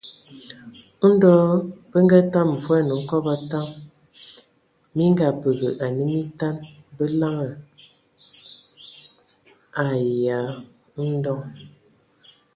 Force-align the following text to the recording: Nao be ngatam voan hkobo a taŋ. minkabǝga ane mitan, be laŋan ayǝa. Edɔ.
Nao 1.21 1.47
be 1.89 1.97
ngatam 2.05 2.49
voan 2.63 2.87
hkobo 3.01 3.29
a 3.35 3.37
taŋ. 3.51 3.67
minkabǝga 4.95 5.69
ane 5.85 6.03
mitan, 6.13 6.55
be 6.95 7.05
laŋan 7.19 7.53
ayǝa. 9.83 10.39
Edɔ. 11.03 11.33